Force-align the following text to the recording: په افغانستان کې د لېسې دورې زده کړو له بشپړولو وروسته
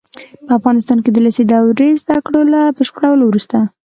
په 0.45 0.51
افغانستان 0.59 0.97
کې 1.03 1.09
د 1.11 1.17
لېسې 1.25 1.43
دورې 1.51 1.89
زده 2.01 2.17
کړو 2.25 2.41
له 2.53 2.61
بشپړولو 2.77 3.23
وروسته 3.27 3.57